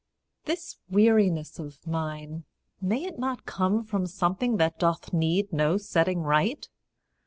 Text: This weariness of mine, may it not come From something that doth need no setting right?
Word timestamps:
This 0.45 0.77
weariness 0.89 1.59
of 1.59 1.85
mine, 1.85 2.43
may 2.81 3.03
it 3.05 3.19
not 3.19 3.45
come 3.45 3.83
From 3.83 4.07
something 4.07 4.57
that 4.57 4.79
doth 4.79 5.13
need 5.13 5.53
no 5.53 5.77
setting 5.77 6.21
right? 6.23 6.67